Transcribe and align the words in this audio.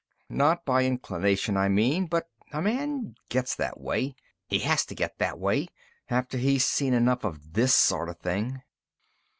"Not 0.31 0.65
by 0.65 0.83
inclination, 0.85 1.55
I 1.57 1.69
mean. 1.69 2.07
But 2.07 2.27
a 2.51 2.59
man 2.59 3.13
gets 3.29 3.53
that 3.57 3.79
way 3.79 4.15
he 4.47 4.57
has 4.61 4.83
to 4.85 4.95
get 4.95 5.19
that 5.19 5.37
way 5.37 5.67
after 6.09 6.39
he's 6.39 6.65
seen 6.65 6.95
enough 6.95 7.23
of 7.23 7.53
this 7.53 7.75
sort 7.75 8.09
of 8.09 8.17
thing. 8.17 8.63